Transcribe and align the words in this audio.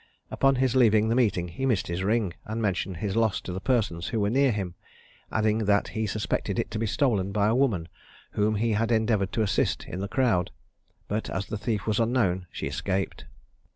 Upon 0.31 0.55
his 0.55 0.75
leaving 0.75 1.09
the 1.09 1.15
meeting 1.15 1.47
he 1.49 1.67
missed 1.67 1.85
his 1.85 2.03
ring, 2.03 2.33
and 2.45 2.59
mentioned 2.59 2.97
his 2.97 3.15
loss 3.15 3.39
to 3.41 3.53
the 3.53 3.59
persons 3.61 4.07
who 4.07 4.19
were 4.19 4.31
near 4.31 4.51
him, 4.51 4.73
adding 5.31 5.65
that 5.65 5.89
he 5.89 6.07
suspected 6.07 6.57
it 6.57 6.71
to 6.71 6.79
be 6.79 6.87
stolen 6.87 7.31
by 7.31 7.45
a 7.45 7.53
woman 7.53 7.87
whom 8.31 8.55
he 8.55 8.71
had 8.71 8.91
endeavoured 8.91 9.31
to 9.33 9.43
assist 9.43 9.85
in 9.85 9.99
the 9.99 10.07
crowd; 10.07 10.49
but 11.07 11.29
as 11.29 11.45
the 11.45 11.55
thief 11.59 11.85
was 11.85 11.99
unknown 11.99 12.47
she 12.51 12.65
escaped. 12.65 13.25